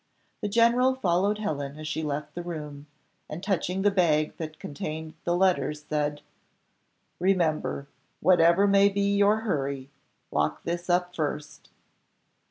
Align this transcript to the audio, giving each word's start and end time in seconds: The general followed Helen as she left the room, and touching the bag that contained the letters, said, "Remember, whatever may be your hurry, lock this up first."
The 0.41 0.49
general 0.49 0.95
followed 0.95 1.37
Helen 1.37 1.77
as 1.77 1.87
she 1.87 2.01
left 2.01 2.33
the 2.33 2.41
room, 2.41 2.87
and 3.29 3.43
touching 3.43 3.83
the 3.83 3.91
bag 3.91 4.35
that 4.37 4.57
contained 4.57 5.13
the 5.25 5.35
letters, 5.35 5.83
said, 5.87 6.21
"Remember, 7.19 7.87
whatever 8.19 8.65
may 8.65 8.89
be 8.89 9.15
your 9.15 9.41
hurry, 9.41 9.91
lock 10.31 10.63
this 10.63 10.89
up 10.89 11.15
first." 11.15 11.69